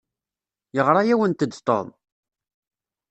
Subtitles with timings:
[0.75, 1.87] Yeɣra-awent-d Tom?